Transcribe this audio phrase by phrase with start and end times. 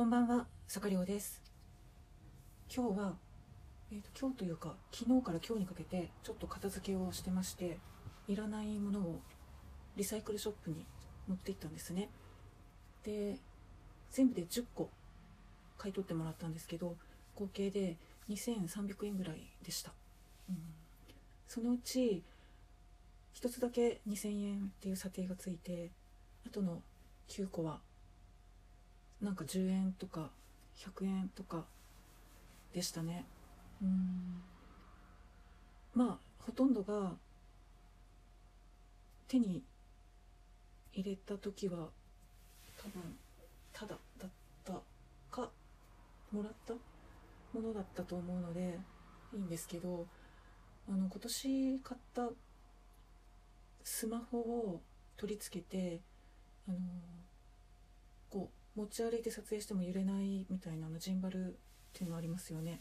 [0.00, 1.42] こんばんは、坂亮です。
[2.74, 3.12] 今日は、
[3.92, 7.76] えーと、今日というか、昨日から今日にかけて、ちょっと片付けをしてまして、
[8.26, 9.20] いらないものを
[9.96, 10.86] リサイクルショップに
[11.28, 12.08] 持って行ったんですね。
[13.04, 13.36] で、
[14.10, 14.88] 全部で10個
[15.76, 16.96] 買い取ってもらったんですけど、
[17.34, 17.98] 合計で
[18.30, 19.92] 2300円ぐらいでした。
[20.48, 20.56] うん、
[21.46, 22.24] そのうち、
[23.34, 25.90] 一つだけ2000円っていう査定がついて、
[26.46, 26.80] あとの
[27.28, 27.80] 9個は
[29.20, 30.30] なんか10円とか
[30.76, 31.64] 100円とか
[32.72, 33.24] でしたね。
[33.82, 34.42] うん。
[35.94, 37.12] まあほとんどが
[39.28, 39.62] 手に
[40.92, 41.88] 入れた時は
[42.78, 43.16] 多分
[43.72, 44.30] ただだっ
[44.64, 44.72] た
[45.30, 45.50] か
[46.32, 46.74] もらった
[47.52, 48.78] ものだったと思うので
[49.32, 50.06] いいんですけど
[50.88, 52.28] あの今年買った
[53.84, 54.80] スマホを
[55.16, 56.00] 取り付けて
[56.68, 56.78] あの
[58.30, 61.50] こう持ち歩いて撮影しても揺れないみたいなのジンバルっ
[61.92, 62.80] ていうのありますよね。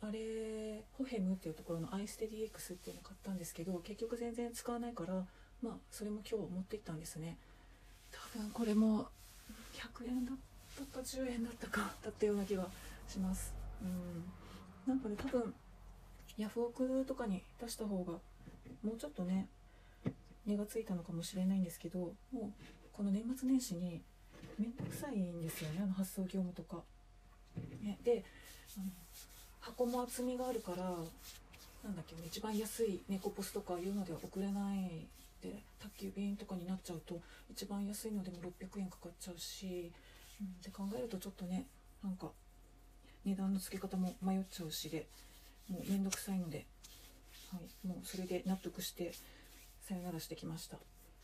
[0.00, 5.26] あれホヘムっていうところの iSteadyX っていうの買ったんですけど結局全然使わないから
[5.60, 7.36] まあそれも今日持って行ったんですね。
[8.12, 9.08] 多分これも
[9.74, 10.36] 100円だっ
[10.76, 12.66] たか10円だったかだったような気が
[13.08, 13.54] します。
[13.82, 14.24] うん。
[14.86, 15.54] なんかね多分
[16.36, 18.12] ヤフオクとかに出した方が
[18.82, 19.48] もうちょっとね
[20.46, 22.42] 値がついたのかもしれないんですけどもう
[22.92, 24.02] この年末年始に
[24.58, 26.82] 面倒くさいんですよねあの発送業務とか。
[27.82, 28.24] ね、で
[28.76, 28.86] あの
[29.60, 30.84] 箱も厚みがあるから
[31.84, 35.06] なんだっけ一番安い猫ポスとかいうのでは送れない
[35.42, 39.92] で宅急便とかになっちゃうと一番安いのでも600円かかっちゃうし、
[40.40, 41.66] うん、って考えるとちょっとね
[42.02, 42.28] なんか
[43.24, 45.06] 値段の付け方も迷っちゃうしで
[45.68, 46.66] もう面倒くさいので、
[47.52, 49.12] はい、もうそれで納得して
[49.80, 50.78] さよならしてきました。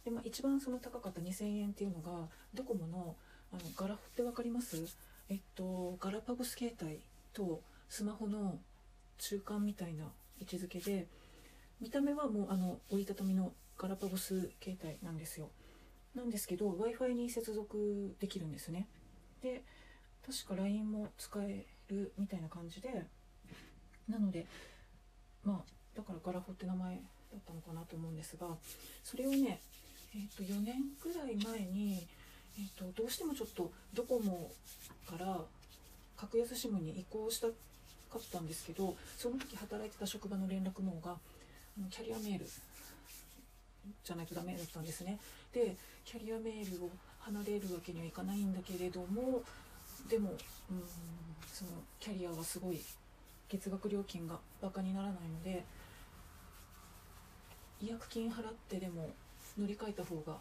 [0.04, 3.16] でまあ、一番その高かった2000円っていうのがドコモの
[3.52, 4.76] あのガラホって分かります？
[5.30, 7.00] えっとガラパゴス携帯
[7.32, 8.58] とスマホの
[9.16, 10.04] 中間みたいな
[10.38, 11.06] 位置づけで
[11.80, 15.50] 見た目はもうあの折りたたみのガラパゴス携帯なんですよ。
[16.14, 18.86] なんですけど w i f i に接続できるんですね。
[19.40, 19.62] で
[20.26, 23.06] 確か LINE も使えるみたいな感じで
[24.08, 24.46] なので
[25.44, 27.00] まあだからガラホって名前だ
[27.38, 28.46] ったのかなと思うんですが
[29.02, 29.60] それをね
[30.14, 32.06] えー、と4年ぐらい前に、
[32.58, 34.50] えー、とどうしてもちょっとドコモ
[35.06, 35.40] から
[36.16, 37.52] 格安 SIM に移行したか
[38.18, 41.16] ったんですけどその時働いてた職場の連絡網が
[41.90, 42.46] キャリアメール
[44.04, 45.18] じゃないとダメだったんですね。
[45.52, 49.42] でキャリアメールを離れるわけにはいかないんだけれども
[50.08, 50.30] でも
[50.70, 50.82] うん
[51.52, 52.80] そのキャリアはすごい
[53.48, 55.64] 月額料金がバカにならないので
[57.80, 59.10] 違約金払ってでも
[59.58, 60.38] 乗り換えた方が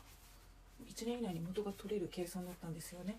[0.85, 3.17] 1年以内に元が取れる計算だったんですよね。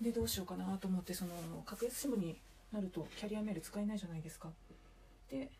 [0.00, 1.32] でどうしようかなと思ってその
[1.64, 2.36] 格安 SIM に
[2.72, 4.50] なるとキャリアメール使えないじゃないですか。
[5.30, 5.50] で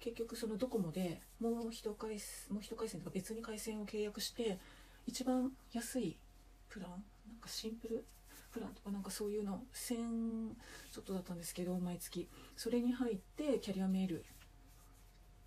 [0.00, 2.10] 結局そのドコモでもう一回
[2.50, 4.58] もう一回線とか別に回線を契約して
[5.06, 6.16] 一番安い
[6.68, 7.00] プランなん
[7.40, 8.04] かシンプル
[8.52, 10.50] プランとかなんかそういうの1000
[10.92, 12.28] ちょっとだったんですけど毎月。
[12.56, 14.24] それに入ってキャリアメール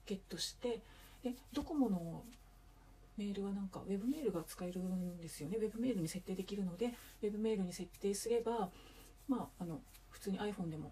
[0.05, 0.81] ゲットして
[1.23, 2.23] でドコモの
[3.17, 5.57] メールはなんかウェブメールが使えるんですよね。
[5.57, 8.69] ウェブメールに設定できるのでウェブメールに設定すれば
[9.27, 10.91] まああの普通に iPhone でも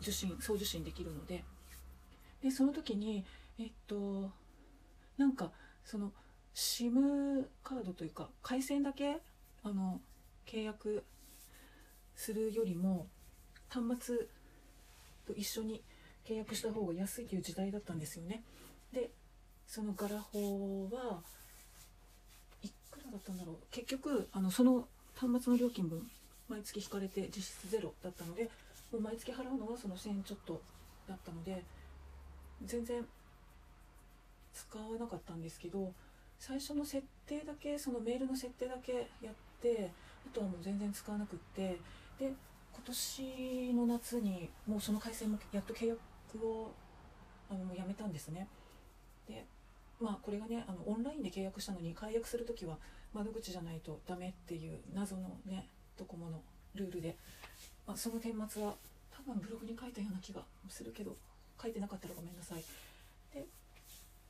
[0.00, 1.44] 受信送受信できるので。
[2.42, 3.24] でその時に
[3.58, 4.30] えっと
[5.16, 5.52] なんか
[5.84, 6.12] その
[6.54, 9.18] SIM カードというか回線だけ
[9.62, 10.00] あの
[10.44, 11.04] 契約
[12.16, 13.06] するよりも
[13.68, 14.16] 端末
[15.24, 15.82] と一緒に
[16.26, 18.42] 契約した方が安いという時代だったんですよね。
[18.92, 19.10] で
[19.72, 21.22] そのガラホは
[22.62, 23.56] いくらだったんだろう。
[23.70, 26.10] 結局あのその端末の料金分
[26.46, 28.50] 毎月引かれて実質ゼロだったので
[28.92, 30.60] もう毎月払うのはその1000円ちょっと
[31.08, 31.64] だったので
[32.66, 33.02] 全然
[34.52, 35.90] 使わなかったんですけど
[36.38, 39.90] 最初の設定だけそのメールの設定だけやって
[40.30, 41.78] あとはもう全然使わなくって
[42.18, 42.34] で今
[42.84, 45.98] 年の夏にもうその回線もやっと契約
[46.46, 46.70] を
[47.50, 48.46] あのもうやめたんですね。
[49.26, 49.46] で
[50.00, 52.76] まあこれがねあのオンラインで契約したのに解約する時は
[53.12, 55.68] 窓口じゃないとダメっていう謎のね
[55.98, 56.40] ドコモの
[56.74, 57.16] ルールで、
[57.86, 58.74] まあ、その顛末は
[59.10, 61.16] 多分ブログに書いたような気がするけど
[61.60, 62.64] 書いてなかったらごめんなさい。
[63.34, 63.46] で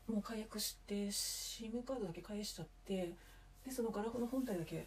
[0.09, 3.13] もう解約して SIM カードだけ返しちゃって
[3.65, 4.87] でそのガラホの本体だけ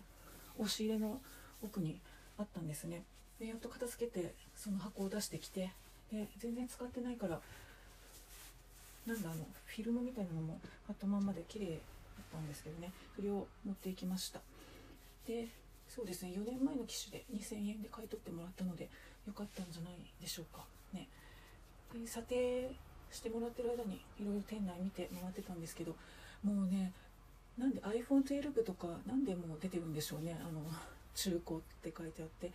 [0.58, 1.22] 押し入れの
[1.64, 2.00] 奥に
[2.38, 3.04] あったんですね。
[3.40, 5.72] でやっと片付けてその箱を出してきて
[6.12, 7.42] で全然使ってないから
[9.06, 11.78] なんだあのフィルムみたいなのも貼ったまんまで綺麗だっ
[12.32, 12.92] たんですけどね。
[13.16, 14.42] それを持っていきました。
[15.28, 15.48] で
[15.88, 18.90] そうですね4年前の機種で2000円で買い取ってもらったので
[19.28, 20.66] よかったんじゃないでしょうか。
[20.94, 21.08] ね。
[21.94, 22.72] で査定
[23.12, 25.96] してもらってる間にいろいろ店内見て回ってたんですけど
[26.44, 26.92] もうね
[27.58, 30.38] なんで iPhone12 とかなんでもう出てるんでしょうね。
[30.42, 30.62] あの
[31.14, 32.52] 中古って書いてあって、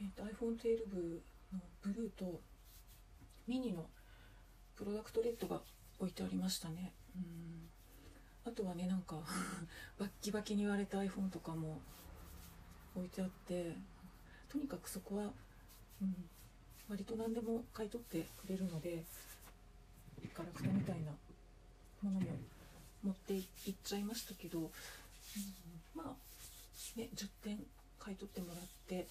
[0.00, 1.20] えーと、iPhone12
[1.54, 2.40] のブルーと
[3.46, 3.86] ミニの
[4.76, 5.60] プロダクトレッドが
[6.02, 6.92] 置いてありましたね。
[7.16, 7.68] うん。
[8.44, 9.16] あとはねなんか
[9.98, 11.80] バッキバキに割れた iPhone とかも
[12.96, 13.76] 置いてあって
[14.48, 15.32] とにかくそこは、
[16.02, 16.28] うん、
[16.88, 19.04] 割と何でも買い取ってくれるので
[20.34, 21.12] ガラクタみたいな
[22.02, 22.26] ものも
[23.04, 24.70] 持っていっちゃいましたけど、うん、
[25.94, 27.64] まあね10点
[28.00, 29.06] 買い取ってもらって、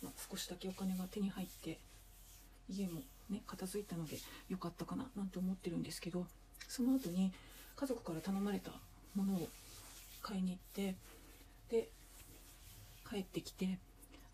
[0.00, 1.80] まあ、少しだけお金が手に入って
[2.72, 4.16] 家もね片付いたので
[4.48, 6.26] 良かったかななんて思ってるんですけど
[6.68, 7.32] その後に
[7.76, 8.70] 家族から頼まれた
[9.14, 9.48] ものを
[10.22, 10.94] 買いに行って
[11.70, 11.88] で
[13.08, 13.78] 帰ってきて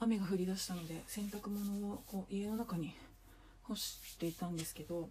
[0.00, 2.94] 雨が降り出したので洗濯物をこう家の中に
[3.64, 5.08] 干していたんですけど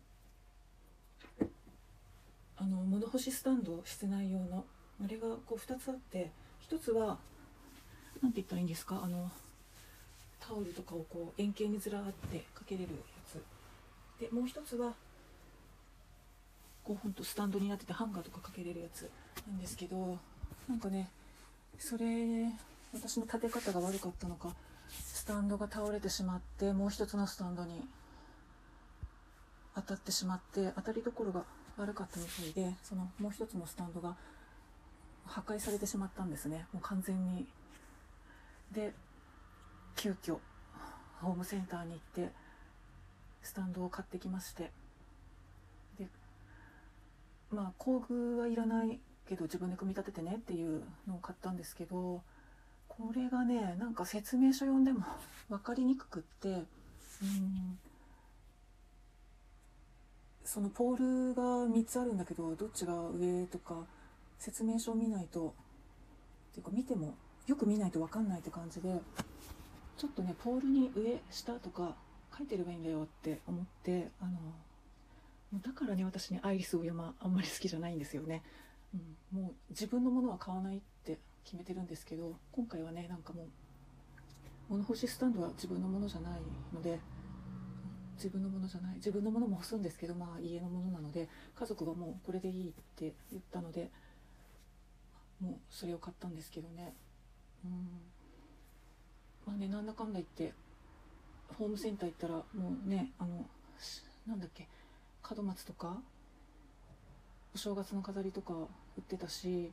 [2.57, 4.65] あの物干しスタンド室内用の
[5.03, 6.31] あれがこう2つあって
[6.69, 7.17] 1つは
[8.21, 9.01] 何て言ったらいいんですか？
[9.03, 9.29] あの
[10.39, 12.89] タオルとかをこう円形にずらってかけれる
[13.27, 13.43] つ。
[14.19, 14.93] でもう1つは
[16.83, 19.09] こうほんとスタンドになっててハンガーとかかけれるやつ。
[19.47, 20.17] なんですけど
[20.67, 21.09] なんかね
[21.77, 22.05] それ
[22.93, 24.53] 私の立て方が悪かったのか
[24.89, 27.83] スタンドが倒れてしまってもう一つのスタンドに
[29.75, 31.43] 当たってしまって当たりどころが
[31.77, 34.15] 悪かったみたいでそのもう一つのスタンドが
[35.25, 36.65] 破壊されてしまったんですね。
[36.73, 37.45] もう完全に。
[38.71, 38.93] で
[39.95, 40.37] 急遽
[41.21, 42.33] ホームセンターに行って
[43.41, 44.71] スタンドを買ってきまして。
[45.97, 46.07] で
[47.51, 52.21] まあ工具はいらないけど自分で組み立ててねっていうのを買ったんですけど
[52.87, 55.05] これがねなんか説明書読んでも
[55.49, 57.79] 分かりにくくってうん。
[60.43, 63.83] そのポールが3つあるんだけどどっちが上とか
[64.39, 65.53] 説明書を見ないと
[66.51, 67.15] っていうか見ても
[67.47, 69.01] よく見ないと分かんないって感じで
[69.97, 71.95] ちょっとねポールに上下とか
[72.37, 78.43] 書いてればいいんだよって思ってあのだからね私ねアイリスオーヤマあんまり好きじゃないんですよね、
[79.33, 83.47] うん、もう自分のものは買わないって決めてるんですけど今回はねなんかもう
[84.69, 86.41] 物干しスタンドは自分のものじゃない
[86.73, 86.99] ので
[88.15, 93.89] 自分のものじゃない自分のものも干すんですけどまあ家のものなので家族がもうこれでいいって言ったので
[95.39, 96.95] もうそれを買ったんですけどね。
[97.63, 97.71] うん。
[99.45, 100.53] まあねなんだかんだ言って
[101.57, 103.45] ホームセンター行ったらもうねあの
[104.27, 104.67] なんだっけ
[105.35, 105.97] 門松とか
[107.53, 109.71] お正月の飾りとか売ってたし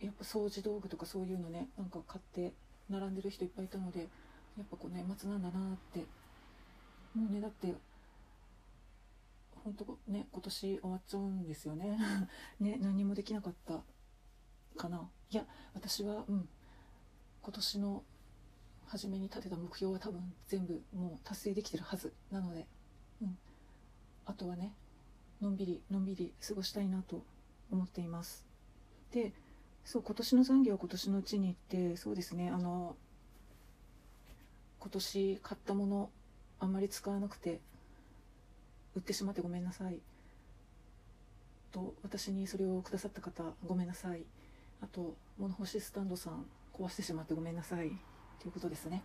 [0.00, 2.52] やっぱ掃除道具とかそういうのねなんか買って
[2.90, 6.00] 並んでる人いっぱいいたのでやっぱこう年末なんだなって
[7.14, 7.74] もうねだって
[9.64, 11.96] 本当ね今年終わっちゃうんですよね。
[12.58, 13.80] ね何もできなかった
[14.76, 15.08] かな。
[15.30, 16.48] いや私はうん
[17.42, 18.02] 今年の
[18.92, 22.66] 初めに立てた目標は多分全部もう達成できてるはずなので、
[23.22, 23.38] うん、
[24.26, 24.74] あとはね
[25.40, 27.24] のんびりのんびり過ごしたいなと
[27.70, 28.44] 思っています。
[29.10, 29.32] で
[29.82, 32.94] そう今年の残業は今年のうちに行ってそうですねあの
[34.78, 36.10] 今年買ったもの
[36.60, 37.60] あんまり使わなくて
[38.94, 40.00] 売ってしまってごめんなさい。
[41.70, 44.26] と私にそれをくださった方ごめんなさい。
[44.82, 46.44] あと物干しスタンドさん
[46.74, 47.90] 壊してしまってごめんなさい。
[48.42, 49.04] ということですね、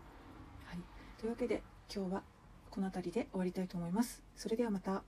[0.66, 0.80] はい、
[1.20, 1.62] というわけで
[1.94, 2.24] 今日は
[2.72, 4.24] この辺りで終わりたいと思います。
[4.36, 5.04] それではまた